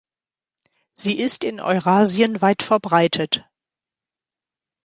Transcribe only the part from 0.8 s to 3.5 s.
Sie ist in Eurasien weitverbreitet.